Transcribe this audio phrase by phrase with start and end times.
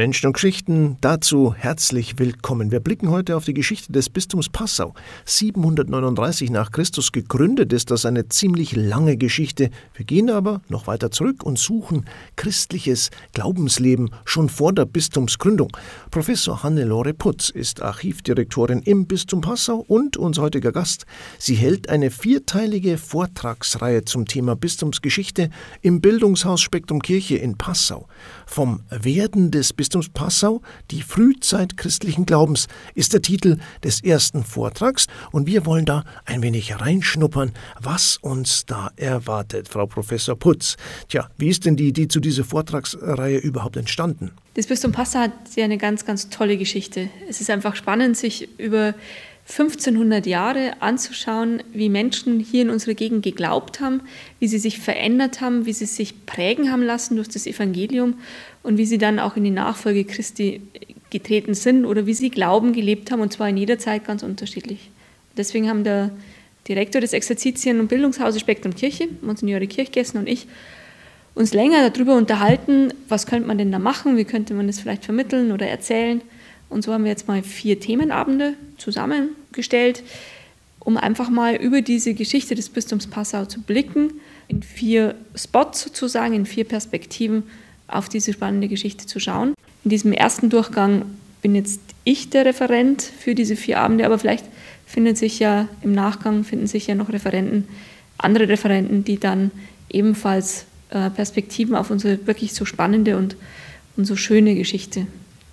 [0.00, 2.70] Menschen und Geschichten, dazu herzlich willkommen.
[2.70, 4.94] Wir blicken heute auf die Geschichte des Bistums Passau.
[5.26, 9.68] 739 nach Christus gegründet ist das eine ziemlich lange Geschichte.
[9.92, 15.68] Wir gehen aber noch weiter zurück und suchen christliches Glaubensleben schon vor der Bistumsgründung.
[16.10, 21.04] Professor Hannelore Putz ist Archivdirektorin im Bistum Passau und unser heutiger Gast.
[21.36, 25.50] Sie hält eine vierteilige Vortragsreihe zum Thema Bistumsgeschichte
[25.82, 28.08] im Bildungshaus Spektrum Kirche in Passau.
[28.46, 35.06] Vom Werden des Bistums Passau, die Frühzeit christlichen Glaubens, ist der Titel des ersten Vortrags
[35.32, 40.76] und wir wollen da ein wenig reinschnuppern, was uns da erwartet, Frau Professor Putz.
[41.08, 44.30] Tja, wie ist denn die Idee zu dieser Vortragsreihe überhaupt entstanden?
[44.54, 47.08] Das Bistum Passau hat ja eine ganz, ganz tolle Geschichte.
[47.28, 48.94] Es ist einfach spannend, sich über
[49.50, 54.00] 1500 Jahre anzuschauen, wie Menschen hier in unserer Gegend geglaubt haben,
[54.38, 58.14] wie sie sich verändert haben, wie sie sich prägen haben lassen durch das Evangelium
[58.62, 60.62] und wie sie dann auch in die Nachfolge Christi
[61.10, 64.90] getreten sind oder wie sie Glauben gelebt haben und zwar in jeder Zeit ganz unterschiedlich.
[65.36, 66.12] Deswegen haben der
[66.68, 70.46] Direktor des Exerzitien- und Bildungshauses Spektrum Kirche, Monsignore Kirchgessen und ich,
[71.34, 75.04] uns länger darüber unterhalten, was könnte man denn da machen, wie könnte man das vielleicht
[75.04, 76.20] vermitteln oder erzählen.
[76.70, 80.02] Und so haben wir jetzt mal vier Themenabende zusammengestellt,
[80.78, 84.12] um einfach mal über diese Geschichte des Bistums Passau zu blicken,
[84.48, 87.42] in vier Spots sozusagen, in vier Perspektiven
[87.86, 89.54] auf diese spannende Geschichte zu schauen.
[89.84, 91.02] In diesem ersten Durchgang
[91.42, 94.44] bin jetzt ich der Referent für diese vier Abende, aber vielleicht
[94.86, 97.68] findet sich ja im Nachgang finden sich ja noch Referenten,
[98.18, 99.50] andere Referenten, die dann
[99.88, 103.36] ebenfalls äh, Perspektiven auf unsere wirklich so spannende und,
[103.96, 105.06] und so schöne Geschichte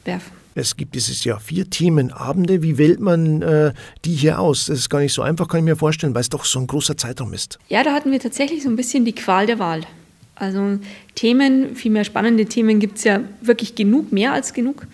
[0.05, 0.36] werfen.
[0.57, 2.63] Es gibt dieses Jahr vier Themenabende.
[2.63, 3.73] Wie wählt man äh,
[4.05, 4.65] die hier aus?
[4.65, 6.65] Das ist gar nicht so einfach, kann ich mir vorstellen, weil es doch so ein
[6.65, 7.59] großer Zeitraum ist.
[7.69, 9.81] Ja, da hatten wir tatsächlich so ein bisschen die Qual der Wahl.
[10.33, 10.79] Also
[11.13, 14.87] Themen, viel mehr spannende Themen gibt es ja wirklich genug, mehr als genug.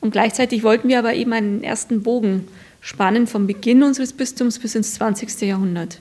[0.00, 2.46] Und gleichzeitig wollten wir aber eben einen ersten Bogen
[2.80, 5.40] spannen vom Beginn unseres Bistums bis ins 20.
[5.40, 5.98] Jahrhundert.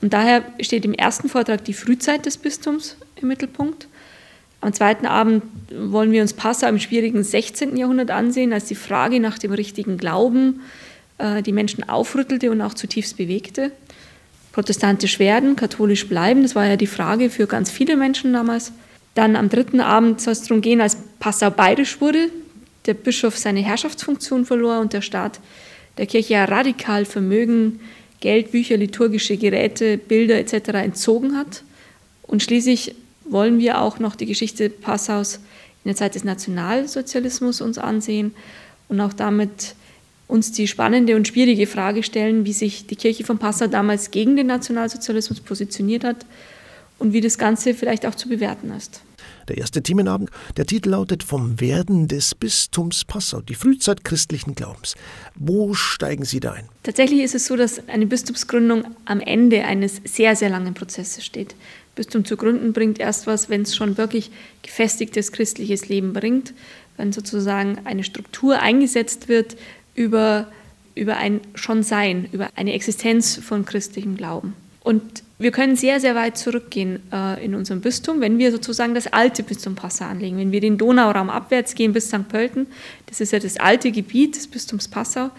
[0.00, 3.86] Und daher steht im ersten Vortrag die Frühzeit des Bistums im Mittelpunkt.
[4.62, 5.42] Am zweiten Abend
[5.76, 7.76] wollen wir uns Passau im schwierigen 16.
[7.76, 10.60] Jahrhundert ansehen, als die Frage nach dem richtigen Glauben
[11.18, 13.72] äh, die Menschen aufrüttelte und auch zutiefst bewegte.
[14.52, 18.72] Protestantisch werden, katholisch bleiben, das war ja die Frage für ganz viele Menschen damals.
[19.14, 22.28] Dann am dritten Abend soll es darum gehen, als Passau bayerisch wurde,
[22.86, 25.40] der Bischof seine Herrschaftsfunktion verlor und der Staat
[25.98, 27.80] der Kirche ja radikal Vermögen,
[28.20, 30.68] Geld, Bücher, liturgische Geräte, Bilder etc.
[30.74, 31.64] entzogen hat.
[32.22, 32.94] Und schließlich
[33.32, 35.36] wollen wir auch noch die Geschichte Passaus
[35.84, 38.34] in der Zeit des Nationalsozialismus uns ansehen
[38.88, 39.74] und auch damit
[40.28, 44.36] uns die spannende und schwierige Frage stellen, wie sich die Kirche von Passau damals gegen
[44.36, 46.24] den Nationalsozialismus positioniert hat
[46.98, 49.02] und wie das Ganze vielleicht auch zu bewerten ist.
[49.48, 54.94] Der erste Themenabend, der Titel lautet Vom Werden des Bistums Passau, die Frühzeit christlichen Glaubens.
[55.34, 56.68] Wo steigen Sie da ein?
[56.84, 61.56] Tatsächlich ist es so, dass eine Bistumsgründung am Ende eines sehr, sehr langen Prozesses steht.
[61.94, 64.30] Bistum zu gründen bringt erst was, wenn es schon wirklich
[64.62, 66.54] gefestigtes christliches Leben bringt,
[66.96, 69.56] wenn sozusagen eine Struktur eingesetzt wird
[69.94, 70.50] über,
[70.94, 74.54] über ein Schon-Sein, über eine Existenz von christlichem Glauben.
[74.82, 79.06] Und wir können sehr, sehr weit zurückgehen äh, in unserem Bistum, wenn wir sozusagen das
[79.06, 80.38] alte Bistum Passau anlegen.
[80.38, 82.28] Wenn wir den Donauraum abwärts gehen bis St.
[82.28, 82.66] Pölten,
[83.06, 85.30] das ist ja das alte Gebiet des Bistums Passau,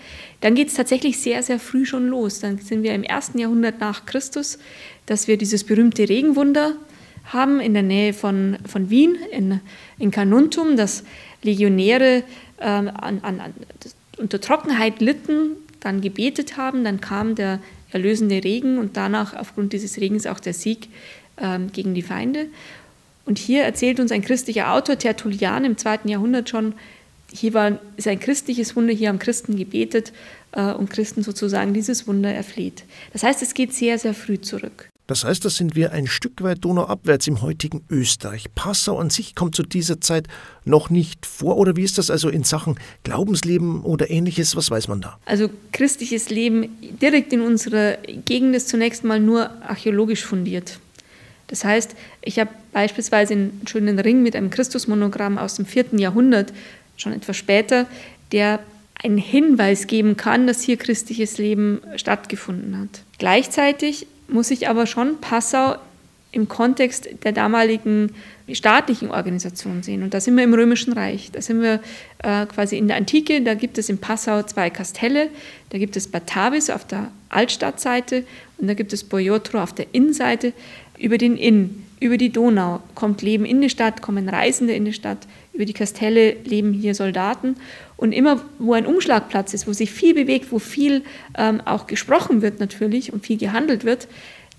[0.42, 2.40] dann geht es tatsächlich sehr, sehr früh schon los.
[2.40, 4.60] Dann sind wir im ersten Jahrhundert nach Christus,
[5.06, 6.74] dass wir dieses berühmte Regenwunder
[7.26, 9.60] haben in der Nähe von, von Wien, in,
[9.98, 11.04] in Carnuntum, dass
[11.42, 12.24] Legionäre
[12.58, 13.54] äh, an, an,
[14.18, 17.60] unter Trockenheit litten, dann gebetet haben, dann kam der
[17.94, 20.90] erlösende Regen und danach aufgrund dieses Regens auch der Sieg
[21.38, 22.48] ähm, gegen die Feinde.
[23.26, 26.74] Und hier erzählt uns ein christlicher Autor, Tertullian im zweiten Jahrhundert schon,
[27.32, 30.14] hier war, ist ein christliches Wunder, hier haben Christen gebetet
[30.52, 32.84] äh, und Christen sozusagen dieses Wunder erfleht.
[33.12, 34.90] Das heißt, es geht sehr, sehr früh zurück.
[35.14, 38.46] Das heißt, da sind wir ein Stück weit donauabwärts im heutigen Österreich.
[38.56, 40.26] Passau an sich kommt zu dieser Zeit
[40.66, 41.58] noch nicht vor.
[41.58, 44.56] Oder wie ist das also in Sachen Glaubensleben oder ähnliches?
[44.56, 45.20] Was weiß man da?
[45.26, 46.68] Also christliches Leben
[47.00, 50.80] direkt in unserer Gegend ist zunächst mal nur archäologisch fundiert.
[51.46, 51.92] Das heißt,
[52.24, 56.54] ich habe beispielsweise einen schönen Ring mit einem Christusmonogramm aus dem vierten Jahrhundert,
[56.98, 57.86] schon etwas später,
[58.32, 58.62] der
[59.04, 63.04] einen Hinweis geben kann, dass hier christliches Leben stattgefunden hat.
[63.20, 65.76] Gleichzeitig muss ich aber schon Passau
[66.32, 68.12] im Kontext der damaligen
[68.52, 70.04] staatlichen Organisation sehen.
[70.04, 71.30] Und da sind wir im Römischen Reich.
[71.32, 71.80] Da sind wir
[72.24, 73.42] äh, quasi in der Antike.
[73.42, 75.30] Da gibt es in Passau zwei Kastelle.
[75.70, 78.26] Da gibt es Batavis auf der Altstadtseite
[78.58, 80.54] und da gibt es Boiotro auf der Innenseite.
[80.98, 84.94] Über den Inn, über die Donau kommt Leben in die Stadt, kommen Reisende in die
[84.94, 85.20] Stadt,
[85.54, 87.56] Über die Kastelle leben hier Soldaten.
[87.96, 91.04] Und immer, wo ein Umschlagplatz ist, wo sich viel bewegt, wo viel
[91.38, 94.08] ähm, auch gesprochen wird natürlich und viel gehandelt wird,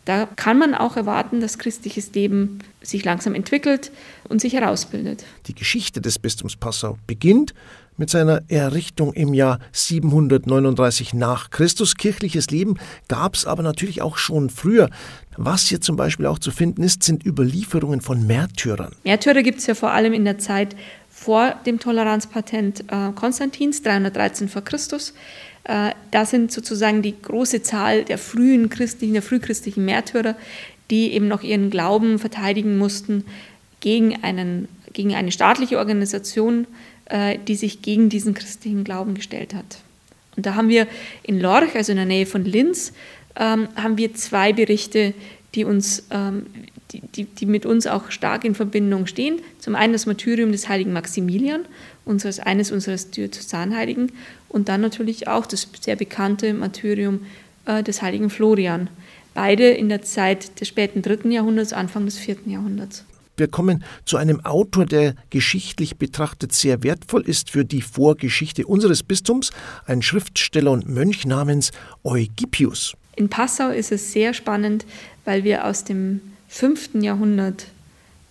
[0.04, 3.90] da kann man auch erwarten, dass christliches Leben sich langsam entwickelt
[4.28, 5.24] und sich herausbildet.
[5.46, 7.54] Die Geschichte des Bistums Passau beginnt
[7.96, 11.96] mit seiner Errichtung im Jahr 739 nach Christus.
[11.96, 12.76] Kirchliches Leben
[13.08, 14.90] gab es aber natürlich auch schon früher.
[15.36, 18.92] Was hier zum Beispiel auch zu finden ist, sind Überlieferungen von Märtyrern.
[19.04, 20.76] Märtyrer gibt es ja vor allem in der Zeit
[21.10, 25.14] vor dem Toleranzpatent äh, Konstantins, 313 vor Christus.
[25.64, 30.36] Äh, da sind sozusagen die große Zahl der frühen christlichen, der frühchristlichen Märtyrer,
[30.90, 33.24] die eben noch ihren Glauben verteidigen mussten
[33.80, 36.66] gegen, einen, gegen eine staatliche Organisation,
[37.46, 39.78] die sich gegen diesen christlichen Glauben gestellt hat.
[40.36, 40.86] Und da haben wir
[41.22, 42.92] in Lorch, also in der Nähe von Linz,
[43.36, 45.14] ähm, haben wir zwei Berichte,
[45.54, 46.46] die uns, ähm,
[46.92, 49.40] die, die, die, mit uns auch stark in Verbindung stehen.
[49.58, 51.64] Zum einen das Martyrium des heiligen Maximilian,
[52.04, 54.12] unseres, eines unseres Diözesanheiligen,
[54.48, 57.20] und dann natürlich auch das sehr bekannte Martyrium
[57.66, 58.88] äh, des heiligen Florian.
[59.34, 63.04] Beide in der Zeit des späten dritten Jahrhunderts, Anfang des vierten Jahrhunderts.
[63.36, 69.02] Wir kommen zu einem Autor, der geschichtlich betrachtet sehr wertvoll ist für die Vorgeschichte unseres
[69.02, 69.50] Bistums,
[69.86, 71.72] ein Schriftsteller und Mönch namens
[72.04, 72.94] Eugipius.
[73.16, 74.86] In Passau ist es sehr spannend,
[75.24, 77.66] weil wir aus dem fünften Jahrhundert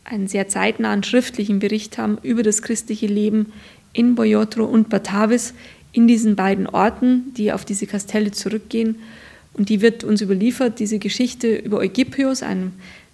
[0.06, 3.52] einen sehr zeitnahen schriftlichen Bericht haben über das christliche Leben
[3.92, 5.54] in Boyotro und Batavis,
[5.92, 8.96] in diesen beiden Orten, die auf diese Kastelle zurückgehen.
[9.54, 12.74] Und die wird uns überliefert, diese Geschichte über Eugipius, einem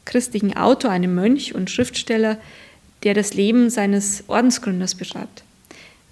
[0.10, 2.38] christlichen Autor, einem Mönch und Schriftsteller,
[3.04, 5.44] der das Leben seines Ordensgründers beschreibt.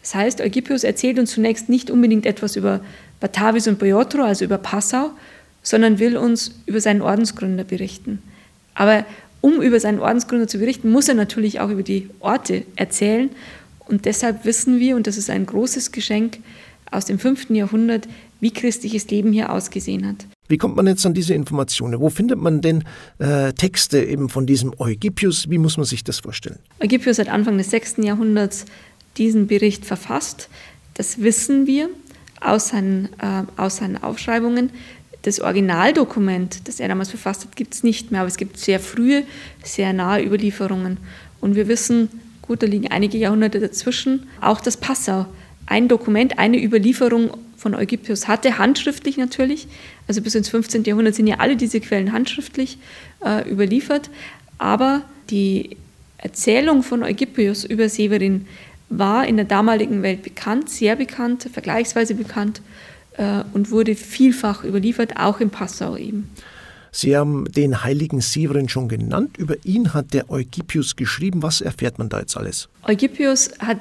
[0.02, 2.80] Das heißt, Eugipius erzählt uns zunächst nicht unbedingt etwas über
[3.20, 5.10] Batavis und Boyotro, also über Passau,
[5.64, 8.22] sondern will uns über seinen Ordensgründer berichten.
[8.76, 9.04] Aber
[9.42, 13.30] um über seinen Ordensgründer zu berichten, muss er natürlich auch über die Orte erzählen.
[13.80, 16.38] Und deshalb wissen wir, und das ist ein großes Geschenk
[16.92, 17.50] aus dem 5.
[17.50, 18.08] Jahrhundert,
[18.40, 20.26] wie christliches Leben hier ausgesehen hat.
[20.48, 22.00] Wie kommt man jetzt an diese Informationen?
[22.00, 22.84] Wo findet man denn
[23.20, 25.50] äh, Texte eben von diesem Eugipius?
[25.50, 26.60] Wie muss man sich das vorstellen?
[26.82, 27.98] Eugipius hat Anfang des 6.
[27.98, 28.66] Jahrhunderts
[29.18, 30.50] diesen Bericht verfasst.
[30.94, 31.90] Das wissen wir
[32.40, 34.72] aus seinen, äh, aus seinen Aufschreibungen.
[35.24, 38.80] Das Originaldokument, das er damals verfasst hat, gibt es nicht mehr, aber es gibt sehr
[38.80, 39.24] frühe,
[39.64, 40.98] sehr nahe Überlieferungen.
[41.42, 42.10] Und wir wissen,
[42.42, 45.26] gut, da liegen einige Jahrhunderte dazwischen, auch das Passau
[45.66, 47.32] ein Dokument, eine Überlieferung
[47.68, 49.68] von Eugipius hatte, handschriftlich natürlich.
[50.08, 50.86] Also bis ins 15.
[50.86, 52.78] Jahrhundert sind ja alle diese Quellen handschriftlich
[53.26, 54.10] äh, überliefert.
[54.58, 55.76] Aber die
[56.18, 58.48] Erzählung von Eugipius über Severin
[58.88, 62.62] war in der damaligen Welt bekannt, sehr bekannt, vergleichsweise bekannt
[63.18, 66.30] äh, und wurde vielfach überliefert, auch in Passau eben.
[66.94, 69.38] Sie haben den heiligen Severin schon genannt.
[69.38, 71.44] Über ihn hat der Eugipius geschrieben.
[71.44, 72.70] Was erfährt man da jetzt alles?
[72.84, 73.80] Eugipius hat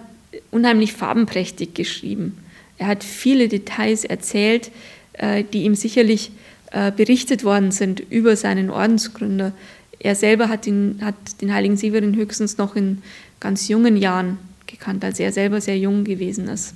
[0.50, 2.36] unheimlich farbenprächtig geschrieben.
[2.78, 4.70] Er hat viele Details erzählt,
[5.14, 6.30] äh, die ihm sicherlich
[6.72, 9.52] äh, berichtet worden sind über seinen Ordensgründer.
[9.98, 13.02] Er selber hat den, hat den heiligen Severin höchstens noch in
[13.40, 16.74] ganz jungen Jahren gekannt, als er selber sehr jung gewesen ist.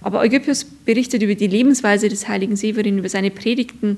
[0.00, 3.96] Aber Eugipius berichtet über die Lebensweise des heiligen Severin, über seine Predigten,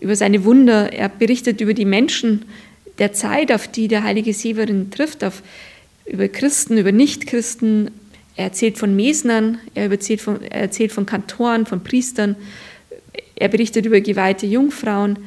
[0.00, 0.92] über seine Wunder.
[0.92, 2.44] Er berichtet über die Menschen
[2.98, 5.42] der Zeit, auf die der heilige Severin trifft, auf,
[6.06, 7.90] über Christen, über Nichtchristen,
[8.38, 12.36] er erzählt von Mesnern, er erzählt von, er erzählt von Kantoren, von Priestern,
[13.34, 15.18] er berichtet über geweihte Jungfrauen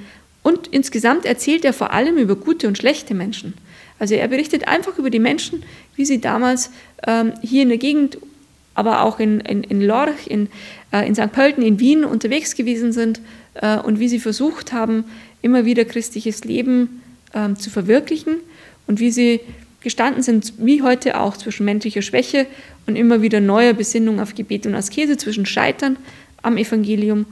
[0.44, 3.54] und insgesamt erzählt er vor allem über gute und schlechte Menschen.
[4.00, 5.64] Also er berichtet einfach über die Menschen,
[5.98, 6.72] wie sie damals
[7.06, 8.18] ähm, hier in der Gegend,
[8.76, 10.48] aber auch in, in, in Lorch, in,
[10.94, 11.34] äh, in St.
[11.34, 13.20] Pölten, in Wien unterwegs gewesen sind
[13.56, 15.04] äh, und wie sie versucht haben,
[15.42, 17.02] immer wieder christliches Leben
[17.34, 18.38] äh, zu verwirklichen
[18.88, 19.42] und wie sie
[19.82, 22.48] gestanden sind, wie heute auch, zwischen menschlicher Schwäche
[22.88, 25.98] und immer wieder neuer Besinnung auf Gebet und Askese, zwischen Scheitern
[26.42, 27.26] am Evangelium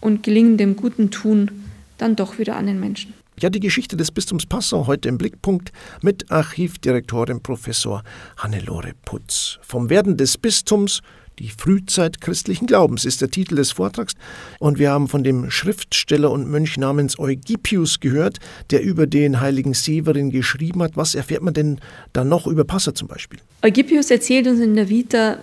[0.00, 1.50] und gelingendem guten Tun
[1.98, 3.14] dann doch wieder an den Menschen.
[3.38, 5.70] Ja, die Geschichte des Bistums Passau heute im Blickpunkt
[6.00, 8.02] mit Archivdirektorin Professor
[8.38, 9.58] Hannelore Putz.
[9.60, 11.02] Vom Werden des Bistums
[11.38, 14.14] die Frühzeit christlichen Glaubens ist der Titel des Vortrags.
[14.58, 18.38] Und wir haben von dem Schriftsteller und Mönch namens Eugipius gehört,
[18.70, 20.96] der über den heiligen Severin geschrieben hat.
[20.96, 21.78] Was erfährt man denn
[22.12, 23.38] dann noch über Passau zum Beispiel?
[23.62, 25.38] Eugipius erzählt uns in der Vita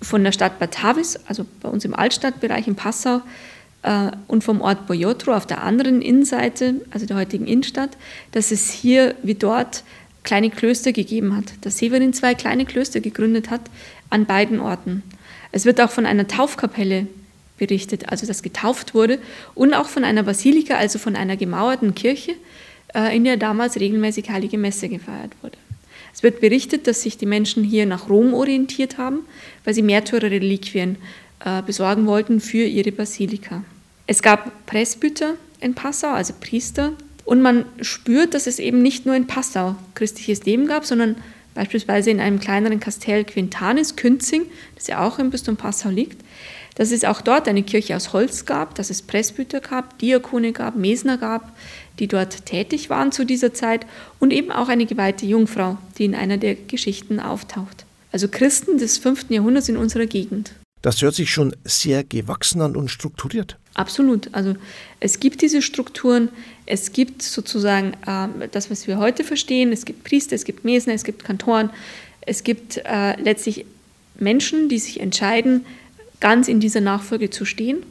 [0.00, 3.22] von der Stadt Batavis, also bei uns im Altstadtbereich in Passau,
[3.82, 7.96] äh, und vom Ort Boyotro auf der anderen Innenseite, also der heutigen Innenstadt,
[8.32, 9.82] dass es hier wie dort
[10.22, 13.62] kleine Klöster gegeben hat, dass Severin zwei kleine Klöster gegründet hat
[14.08, 15.02] an beiden Orten.
[15.52, 17.06] Es wird auch von einer Taufkapelle
[17.58, 19.18] berichtet, also das getauft wurde,
[19.54, 22.34] und auch von einer Basilika, also von einer gemauerten Kirche,
[22.94, 25.56] äh, in der damals regelmäßig heilige Messe gefeiert wurde.
[26.14, 29.20] Es wird berichtet, dass sich die Menschen hier nach Rom orientiert haben,
[29.64, 30.96] weil sie Märtyrerreliquien
[31.44, 33.62] äh, besorgen wollten für ihre Basilika.
[34.06, 36.92] Es gab Presbyter in Passau, also Priester,
[37.24, 41.16] und man spürt, dass es eben nicht nur in Passau christliches Leben gab, sondern
[41.54, 46.22] beispielsweise in einem kleineren Kastell Quintanis, Künzing, das ja auch im Bistum Passau liegt,
[46.74, 50.76] dass es auch dort eine Kirche aus Holz gab, dass es Presbyter gab, Diakone gab,
[50.76, 51.52] Mesner gab,
[51.98, 53.86] die dort tätig waren zu dieser Zeit
[54.18, 57.84] und eben auch eine geweihte Jungfrau, die in einer der Geschichten auftaucht.
[58.10, 59.30] Also Christen des 5.
[59.30, 60.52] Jahrhunderts in unserer Gegend.
[60.82, 63.58] Das hört sich schon sehr gewachsen an und strukturiert.
[63.74, 64.28] Absolut.
[64.32, 64.54] Also
[65.00, 66.28] es gibt diese Strukturen,
[66.66, 69.72] es gibt sozusagen äh, das, was wir heute verstehen.
[69.72, 71.70] Es gibt Priester, es gibt Mesner, es gibt Kantoren,
[72.20, 73.64] es gibt äh, letztlich
[74.18, 75.64] Menschen, die sich entscheiden,
[76.20, 77.82] ganz in dieser Nachfolge zu stehen.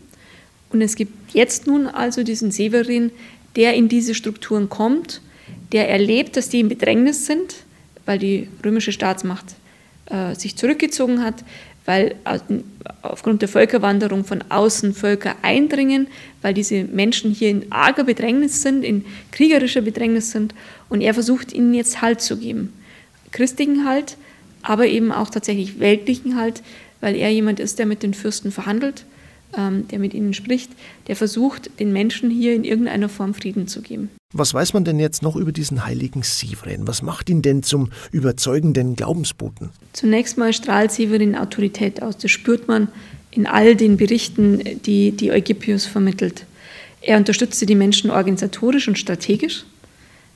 [0.69, 3.11] Und es gibt jetzt nun also diesen Severin,
[3.55, 5.21] der in diese Strukturen kommt,
[5.71, 7.55] der erlebt, dass die in Bedrängnis sind,
[8.05, 9.45] weil die römische Staatsmacht
[10.05, 11.43] äh, sich zurückgezogen hat,
[11.85, 12.15] weil
[13.01, 16.07] aufgrund der Völkerwanderung von außen Völker eindringen,
[16.41, 20.53] weil diese Menschen hier in arger Bedrängnis sind, in kriegerischer Bedrängnis sind
[20.89, 22.73] und er versucht ihnen jetzt Halt zu geben.
[23.31, 24.17] Christlichen Halt,
[24.61, 26.61] aber eben auch tatsächlich weltlichen Halt,
[27.00, 29.05] weil er jemand ist, der mit den Fürsten verhandelt,
[29.58, 30.72] ähm, der mit ihnen spricht,
[31.08, 34.10] der versucht, den Menschen hier in irgendeiner Form Frieden zu geben.
[34.34, 36.88] Was weiß man denn jetzt noch über diesen heiligen Severin?
[36.88, 39.70] Was macht ihn denn zum überzeugenden Glaubensboten?
[39.93, 42.17] Zunächst mal strahlt Severin Autorität aus.
[42.17, 42.88] Das spürt man
[43.31, 46.46] in all den Berichten, die, die Eugipius vermittelt.
[47.01, 49.65] Er unterstützte die Menschen organisatorisch und strategisch.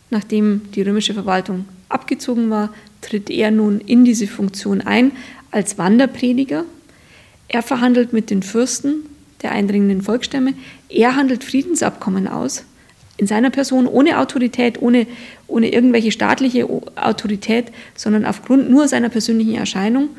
[0.09, 5.11] Nachdem die römische Verwaltung abgezogen war, tritt er nun in diese Funktion ein
[5.51, 6.65] als Wanderprediger.
[7.55, 9.05] Er verhandelt mit den Fürsten
[9.41, 10.55] der eindringenden Volksstämme.
[10.89, 12.65] Er handelt Friedensabkommen aus
[13.15, 15.07] in seiner Person ohne Autorität, ohne,
[15.47, 20.09] ohne irgendwelche staatliche Autorität, sondern aufgrund nur seiner persönlichen Erscheinung,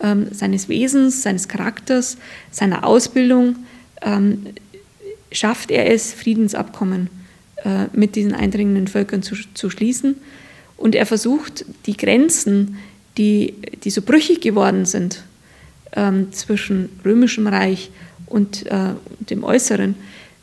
[0.00, 2.16] ähm, seines Wesens, seines Charakters,
[2.52, 3.56] seiner Ausbildung,
[4.00, 4.46] ähm,
[5.32, 7.10] schafft er es, Friedensabkommen
[7.64, 10.14] äh, mit diesen eindringenden Völkern zu, zu schließen.
[10.76, 12.76] Und er versucht, die Grenzen,
[13.18, 15.24] die, die so brüchig geworden sind
[15.94, 17.90] ähm, zwischen römischem Reich
[18.26, 19.94] und äh, dem Äußeren,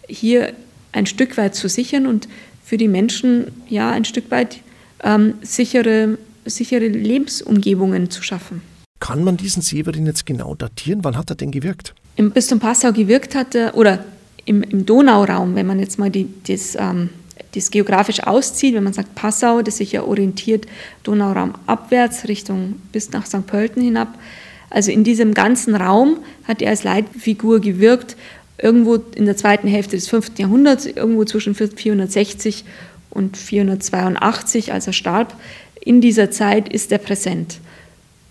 [0.08, 0.54] hier
[0.92, 2.28] ein Stück weit zu sichern und
[2.64, 4.60] für die Menschen ja ein Stück weit
[5.04, 8.62] ähm, sichere, sichere Lebensumgebungen zu schaffen.
[9.00, 11.04] Kann man diesen Severin jetzt genau datieren?
[11.04, 11.96] Wann hat er denn gewirkt?
[12.16, 14.06] Im Bistum Passau gewirkt hat er, oder
[14.46, 17.10] im, im Donauraum, wenn man jetzt mal die, das, ähm,
[17.56, 20.66] das geografisch auszieht, wenn man sagt Passau, das sich ja orientiert,
[21.04, 23.46] Donauraum abwärts Richtung bis nach St.
[23.48, 24.18] Pölten hinab.
[24.72, 28.16] Also in diesem ganzen Raum hat er als Leitfigur gewirkt
[28.58, 30.38] irgendwo in der zweiten Hälfte des 5.
[30.38, 32.64] Jahrhunderts, irgendwo zwischen 460
[33.10, 35.36] und 482, als er starb.
[35.80, 37.60] In dieser Zeit ist er präsent.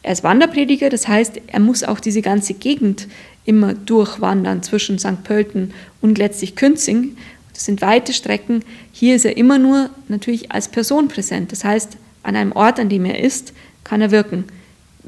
[0.03, 3.07] Er ist Wanderprediger, das heißt, er muss auch diese ganze Gegend
[3.45, 5.23] immer durchwandern zwischen St.
[5.25, 7.17] Pölten und letztlich Künzing.
[7.53, 8.65] Das sind weite Strecken.
[8.93, 11.53] Hier ist er immer nur natürlich als Person präsent.
[11.53, 13.53] Das heißt, an einem Ort, an dem er ist,
[13.85, 14.45] kann er wirken.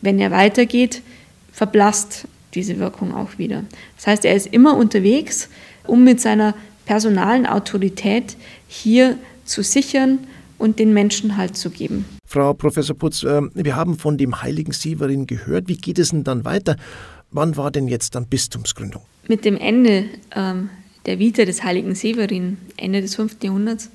[0.01, 1.01] Wenn er weitergeht,
[1.52, 3.64] verblasst diese Wirkung auch wieder.
[3.97, 5.49] Das heißt, er ist immer unterwegs,
[5.87, 6.54] um mit seiner
[6.85, 8.37] personalen Autorität
[8.68, 10.18] hier zu sichern
[10.59, 12.04] und den Menschen Halt zu geben.
[12.26, 15.68] Frau Professor Putz, ähm, wir haben von dem heiligen Severin gehört.
[15.68, 16.76] Wie geht es denn dann weiter?
[17.30, 19.02] Wann war denn jetzt dann Bistumsgründung?
[19.28, 20.04] Mit dem Ende
[20.35, 20.71] ähm,
[21.06, 23.38] der Vita des heiligen Severin, Ende des 5.
[23.42, 23.90] Jahrhunderts,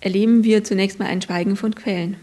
[0.00, 2.16] erleben wir zunächst mal ein Schweigen von Quellen.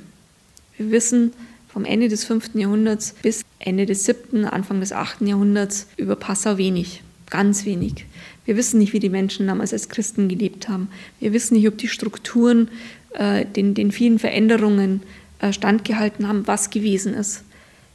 [0.78, 1.34] Wir wissen,
[1.74, 2.52] vom Ende des 5.
[2.54, 5.22] Jahrhunderts bis Ende des 7., Anfang des 8.
[5.22, 7.02] Jahrhunderts über Passau wenig,
[7.32, 8.06] ganz wenig.
[8.46, 10.90] Wir wissen nicht, wie die Menschen damals als Christen gelebt haben.
[11.20, 12.70] Wir wissen nicht, ob die Strukturen
[13.16, 15.02] äh, den, den vielen Veränderungen
[15.40, 17.44] äh, standgehalten haben, was gewesen ist.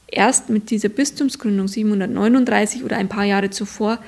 [0.09, 4.01] Erst mit dieser Bistumsgründung 739 oder ein paar Jahre zuvor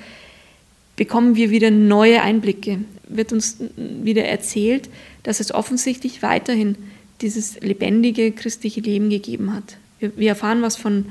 [0.96, 2.80] bekommen wir wieder neue Einblicke.
[3.06, 4.90] Wird uns wieder erzählt,
[5.22, 6.76] dass es offensichtlich weiterhin
[7.20, 9.76] dieses lebendige christliche Leben gegeben hat.
[9.98, 11.06] Wir, wir erfahren was von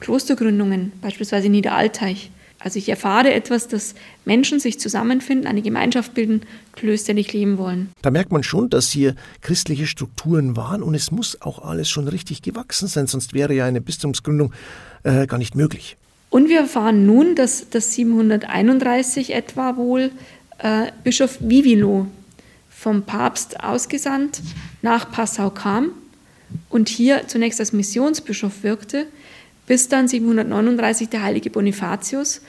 [0.00, 2.30] Klostergründungen, beispielsweise Niederalteich.
[2.58, 6.42] Also ich erfahre etwas, dass Menschen sich zusammenfinden, eine Gemeinschaft bilden,
[6.72, 7.90] klösterlich leben wollen.
[8.02, 12.06] Da merkt man schon, dass hier christliche Strukturen waren und es muss auch alles schon
[12.06, 14.52] richtig gewachsen sein, sonst wäre ja eine Bistumsgründung
[15.02, 15.96] äh, gar nicht möglich.
[16.30, 20.12] Und wir erfahren nun, dass das 731 etwa wohl
[20.58, 22.06] äh, Bischof Vivilo
[22.82, 24.42] vom Papst ausgesandt
[24.82, 25.92] nach Passau kam
[26.68, 29.06] und hier zunächst als Missionsbischof wirkte,
[29.68, 32.40] bis dann 739 der heilige Bonifatius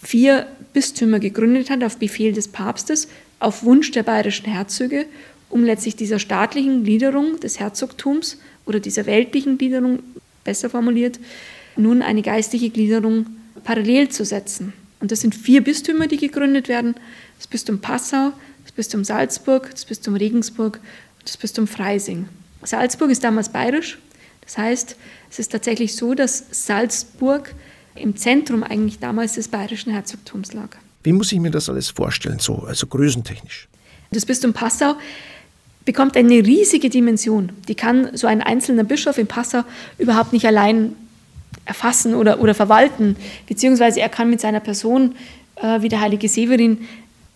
[0.00, 3.08] vier Bistümer gegründet hat auf Befehl des Papstes,
[3.40, 5.04] auf Wunsch der bayerischen Herzöge,
[5.50, 9.98] um letztlich dieser staatlichen Gliederung des Herzogtums oder dieser weltlichen Gliederung,
[10.44, 11.18] besser formuliert,
[11.76, 13.26] nun eine geistliche Gliederung
[13.64, 14.74] parallel zu setzen.
[15.00, 16.94] Und das sind vier Bistümer, die gegründet werden.
[17.38, 18.32] Das Bistum Passau,
[18.66, 20.80] das Bistum Salzburg, das Bistum Regensburg
[21.18, 22.28] und das Bistum Freising.
[22.64, 23.96] Salzburg ist damals bayerisch.
[24.40, 24.96] Das heißt,
[25.30, 27.54] es ist tatsächlich so, dass Salzburg
[27.94, 30.76] im Zentrum eigentlich damals des bayerischen Herzogtums lag.
[31.04, 33.68] Wie muss ich mir das alles vorstellen, so, also größentechnisch?
[34.10, 34.96] Das Bistum Passau
[35.84, 37.52] bekommt eine riesige Dimension.
[37.68, 39.62] Die kann so ein einzelner Bischof in Passau
[39.98, 40.96] überhaupt nicht allein
[41.66, 43.14] erfassen oder, oder verwalten,
[43.46, 45.14] beziehungsweise er kann mit seiner Person,
[45.56, 46.78] äh, wie der heilige Severin,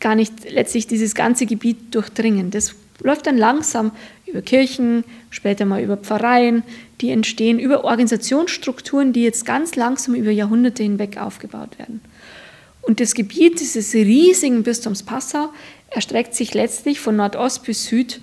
[0.01, 2.51] gar nicht letztlich dieses ganze Gebiet durchdringen.
[2.51, 3.93] Das läuft dann langsam
[4.27, 6.63] über Kirchen, später mal über Pfarreien,
[7.01, 12.01] die entstehen, über Organisationsstrukturen, die jetzt ganz langsam über Jahrhunderte hinweg aufgebaut werden.
[12.83, 15.51] Und das Gebiet dieses riesigen Bistums Passau
[15.91, 18.21] erstreckt sich letztlich von Nordost bis Süd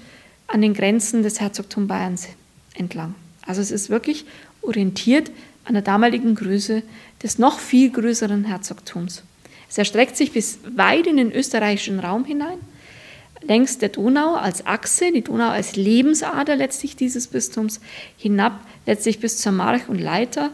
[0.48, 2.27] an den Grenzen des Herzogtums Bayerns
[2.75, 3.15] entlang.
[3.46, 4.25] Also es ist wirklich
[4.62, 5.31] orientiert
[5.65, 6.84] an der damaligen Größe
[7.22, 9.24] des noch viel größeren Herzogtums.
[9.70, 12.60] Es erstreckt sich bis weit in den österreichischen Raum hinein,
[13.42, 17.80] längs der Donau als Achse, die Donau als Lebensader letztlich dieses Bistums,
[18.18, 20.52] hinab letztlich bis zur March und Leiter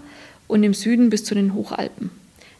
[0.47, 2.11] und im Süden bis zu den Hochalpen.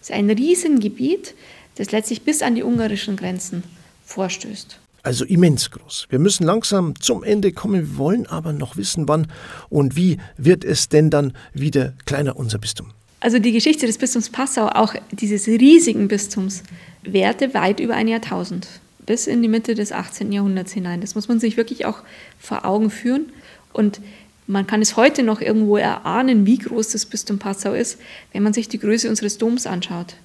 [0.01, 1.33] Es ist ein Riesengebiet,
[1.75, 3.63] das letztlich bis an die ungarischen Grenzen
[4.05, 4.79] vorstößt.
[5.01, 6.07] Also immens groß.
[6.09, 9.27] Wir müssen langsam zum Ende kommen, wir wollen aber noch wissen, wann
[9.69, 12.91] und wie wird es denn dann wieder kleiner, unser Bistum.
[13.23, 16.61] Also die Geschichte des Bistums Passau, auch dieses riesigen Bistums,
[17.03, 18.67] währte weit über ein Jahrtausend,
[19.05, 20.33] bis in die Mitte des 18.
[20.33, 20.99] Jahrhunderts hinein.
[20.99, 21.99] Das muss man sich wirklich auch
[22.37, 23.27] vor Augen führen.
[23.71, 24.01] Und
[24.45, 27.97] man kann es heute noch irgendwo erahnen, wie groß das Bistum Passau ist,
[28.33, 30.15] wenn man sich die Größe unseres Doms anschaut.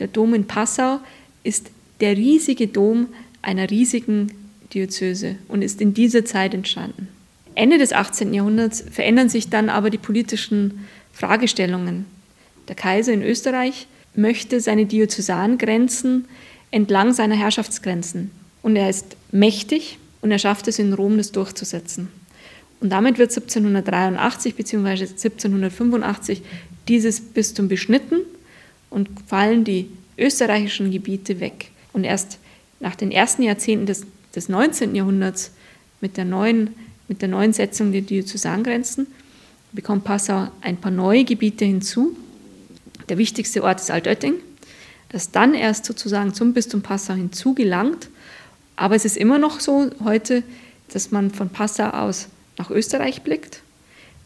[0.00, 0.98] Der Dom in Passau
[1.44, 3.10] ist der riesige Dom
[3.42, 4.32] einer riesigen
[4.74, 7.06] Diözese und ist in dieser Zeit entstanden.
[7.54, 8.34] Ende des 18.
[8.34, 10.80] Jahrhunderts verändern sich dann aber die politischen
[11.12, 12.06] Fragestellungen.
[12.70, 16.26] Der Kaiser in Österreich möchte seine Diözesangrenzen
[16.70, 18.30] entlang seiner Herrschaftsgrenzen.
[18.62, 22.10] Und er ist mächtig und er schafft es in Rom, das durchzusetzen.
[22.78, 24.88] Und damit wird 1783 bzw.
[24.88, 26.42] 1785
[26.86, 28.20] dieses Bistum beschnitten
[28.88, 31.72] und fallen die österreichischen Gebiete weg.
[31.92, 32.38] Und erst
[32.78, 34.94] nach den ersten Jahrzehnten des, des 19.
[34.94, 35.50] Jahrhunderts
[36.00, 36.70] mit der neuen,
[37.08, 39.08] mit der neuen Setzung der Diözesangrenzen
[39.72, 42.16] bekommt Passau ein paar neue Gebiete hinzu.
[43.10, 44.34] Der wichtigste Ort ist Altötting,
[45.08, 48.08] das dann erst sozusagen zum Bistum Passau hinzugelangt.
[48.76, 50.44] Aber es ist immer noch so heute,
[50.92, 53.62] dass man von Passau aus nach Österreich blickt,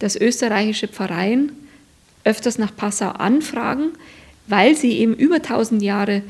[0.00, 1.52] dass österreichische Pfarreien
[2.24, 3.92] öfters nach Passau anfragen,
[4.48, 6.22] weil sie eben über 1000 Jahre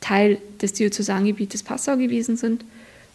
[0.00, 2.64] Teil des Diözesangebietes Passau gewesen sind.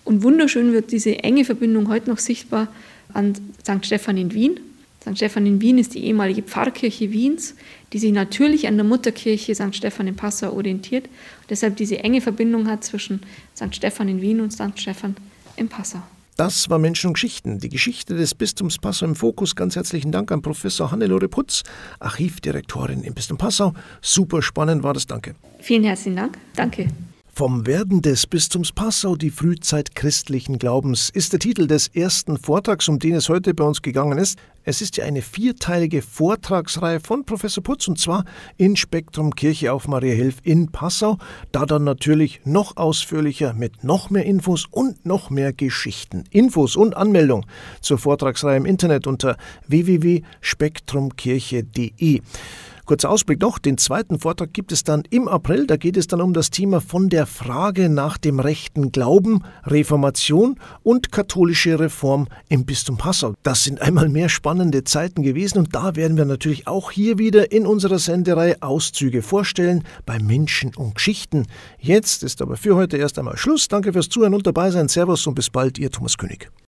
[0.03, 2.67] Und wunderschön wird diese enge Verbindung heute noch sichtbar
[3.13, 3.85] an St.
[3.85, 4.59] Stephan in Wien.
[5.03, 5.17] St.
[5.17, 7.55] Stephan in Wien ist die ehemalige Pfarrkirche Wiens,
[7.91, 9.75] die sich natürlich an der Mutterkirche St.
[9.75, 13.19] Stephan in Passau orientiert und deshalb diese enge Verbindung hat zwischen
[13.55, 13.75] St.
[13.75, 14.79] Stephan in Wien und St.
[14.79, 15.17] Stephan
[15.57, 16.01] in Passau.
[16.37, 19.55] Das war Menschen und Geschichten, die Geschichte des Bistums Passau im Fokus.
[19.55, 21.63] Ganz herzlichen Dank an Professor Hannelore Putz,
[21.99, 23.73] Archivdirektorin im Bistum Passau.
[24.01, 25.35] Super spannend war das, danke.
[25.59, 26.87] Vielen herzlichen Dank, danke.
[27.35, 32.87] Vom Werden des Bistums Passau, die Frühzeit christlichen Glaubens, ist der Titel des ersten Vortrags,
[32.87, 34.37] um den es heute bei uns gegangen ist.
[34.63, 38.25] Es ist ja eine vierteilige Vortragsreihe von Professor Putz und zwar
[38.57, 41.17] in Spektrum Kirche auf Maria Hilf in Passau.
[41.51, 46.25] Da dann natürlich noch ausführlicher mit noch mehr Infos und noch mehr Geschichten.
[46.29, 47.47] Infos und Anmeldung
[47.81, 52.21] zur Vortragsreihe im Internet unter www.spektrumkirche.de.
[52.85, 55.67] Kurzer Ausblick noch, den zweiten Vortrag gibt es dann im April.
[55.67, 60.59] Da geht es dann um das Thema von der Frage nach dem rechten Glauben, Reformation
[60.83, 63.35] und katholische Reform im Bistum Passau.
[63.41, 67.51] Das sind einmal mehr spannende Zeiten gewesen und da werden wir natürlich auch hier wieder
[67.53, 71.47] in unserer Sendereihe Auszüge vorstellen bei Menschen und Geschichten.
[71.79, 73.67] Jetzt ist aber für heute erst einmal Schluss.
[73.69, 74.89] Danke fürs Zuhören und dabei sein.
[74.89, 76.53] Servus und bis bald, Ihr Thomas König.